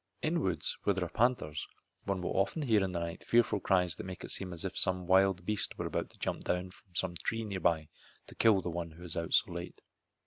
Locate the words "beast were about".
5.45-6.09